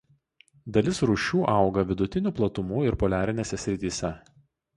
Dalis 0.77 1.01
rūšių 1.09 1.41
auga 1.55 1.83
vidutinių 1.91 2.33
platumų 2.41 2.81
ir 2.87 2.99
poliarinėse 3.05 3.61
srityse. 3.67 4.13